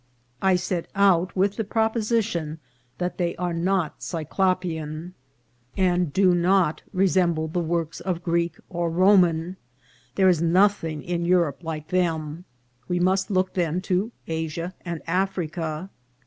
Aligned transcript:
I 0.41 0.55
set 0.55 0.87
out 0.95 1.35
with 1.35 1.57
the 1.57 1.63
proposition 1.63 2.57
that 2.97 3.19
they 3.19 3.35
are 3.35 3.53
not 3.53 3.99
Cyclo 3.99 4.35
438 4.35 4.77
INCIDENTS 4.77 5.15
OF 5.15 5.75
TRATEL. 5.75 5.75
pean, 5.75 5.93
and 5.93 6.11
do 6.11 6.33
not 6.33 6.81
resemble 6.91 7.47
the 7.47 7.59
works 7.59 7.99
of 7.99 8.23
Greek 8.23 8.57
or 8.67 8.89
Ro 8.89 9.15
man; 9.15 9.57
there 10.15 10.27
is 10.27 10.41
nothing 10.41 11.03
in 11.03 11.25
Europe 11.25 11.59
like 11.63 11.89
them. 11.89 12.45
We 12.87 12.99
must 12.99 13.29
look, 13.29 13.53
then, 13.53 13.79
to 13.81 14.11
Asia 14.25 14.73
and 14.83 15.03
Africa. 15.05 15.91